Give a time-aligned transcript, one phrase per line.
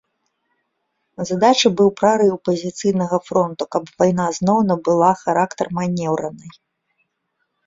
[1.29, 6.51] Задачай быў прарыў пазіцыйнага фронту, каб вайна зноў набыла характар манеўранай.